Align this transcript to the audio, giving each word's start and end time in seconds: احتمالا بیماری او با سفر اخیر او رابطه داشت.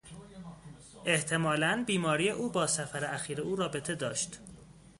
احتمالا 1.05 1.83
بیماری 1.87 2.29
او 2.29 2.49
با 2.49 2.67
سفر 2.67 3.05
اخیر 3.13 3.41
او 3.41 3.55
رابطه 3.55 3.95
داشت. 3.95 4.39